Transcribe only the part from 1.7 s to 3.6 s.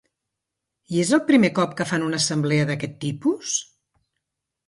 que fan una assemblea d'aquest tipus?